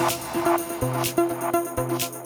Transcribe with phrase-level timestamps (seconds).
[0.00, 1.14] thank
[2.14, 2.19] you.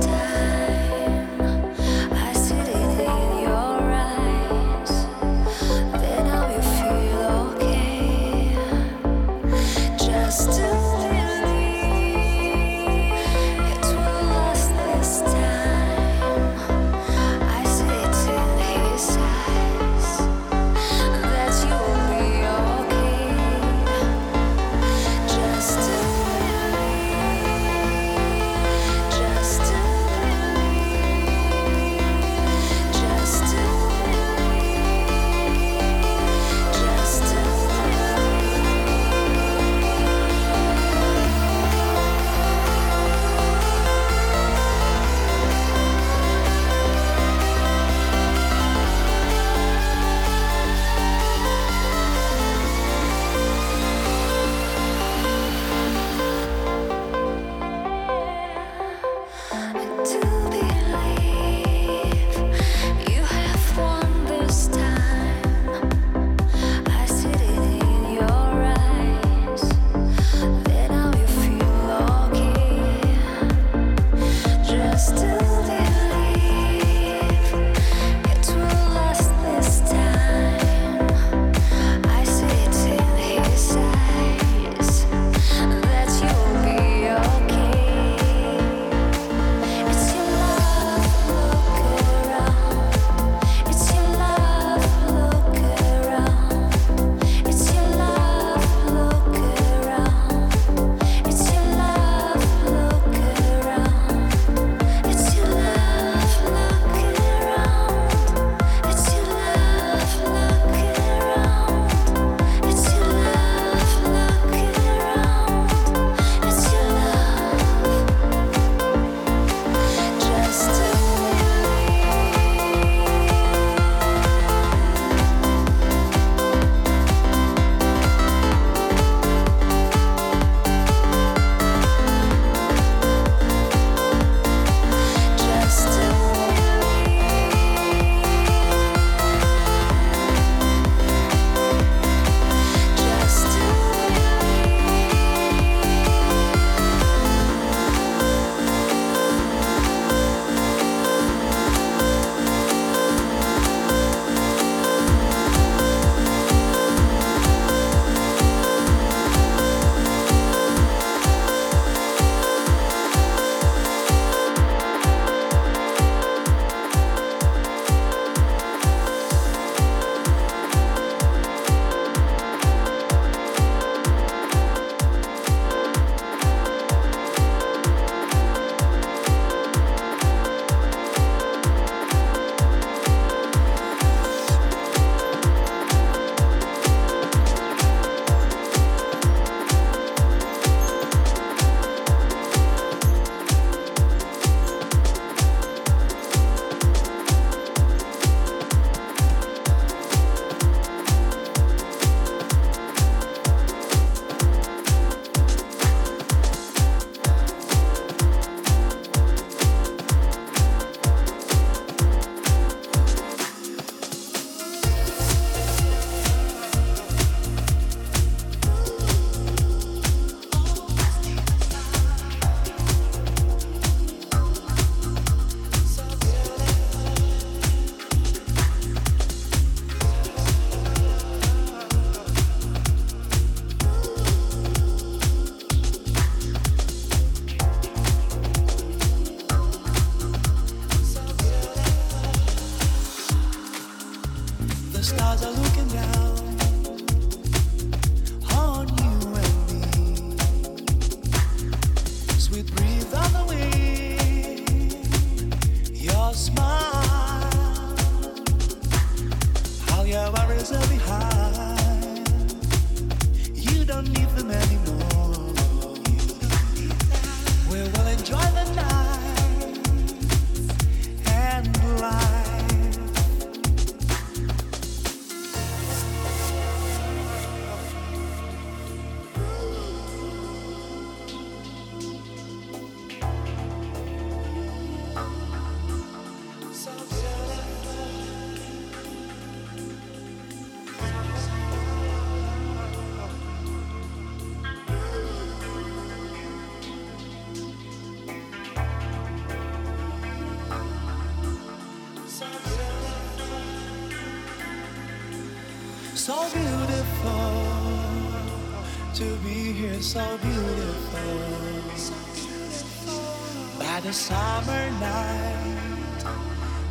[0.00, 0.33] time.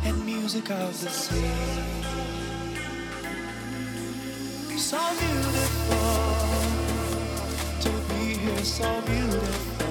[0.04, 1.50] and music of the sea.
[4.76, 5.98] So beautiful
[7.80, 9.86] to be here, so beautiful.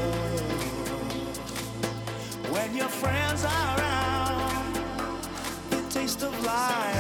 [2.54, 4.76] When your friends are around,
[5.72, 6.93] the taste of life.